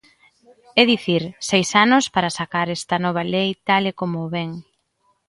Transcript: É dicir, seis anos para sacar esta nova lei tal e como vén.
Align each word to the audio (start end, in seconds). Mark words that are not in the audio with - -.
É 0.81 0.83
dicir, 0.91 1.23
seis 1.49 1.69
anos 1.85 2.05
para 2.15 2.35
sacar 2.39 2.67
esta 2.77 2.95
nova 3.05 3.23
lei 3.33 3.49
tal 3.67 3.83
e 3.91 3.93
como 3.99 4.19
vén. 4.33 4.51